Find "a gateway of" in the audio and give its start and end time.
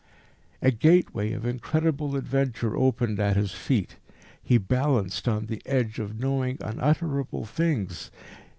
0.63-1.45